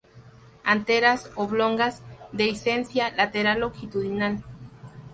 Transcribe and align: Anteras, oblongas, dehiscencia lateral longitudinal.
Anteras, 0.63 1.29
oblongas, 1.35 2.01
dehiscencia 2.31 3.11
lateral 3.15 3.59
longitudinal. 3.59 4.43